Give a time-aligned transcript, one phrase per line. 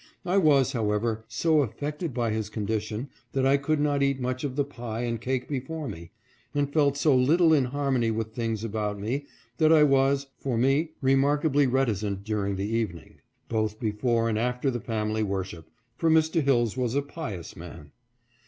[0.25, 4.55] I was, however, so affected by his condition, that I could not eat much of
[4.55, 6.09] the pie and cake before me,
[6.55, 9.27] and felt so little in harmony with things about me
[9.57, 14.79] that I was, for me, remarkably reticent during the evening, both before and after the
[14.81, 16.41] family worship, for Mr.
[16.41, 17.91] Hilles was a pious man.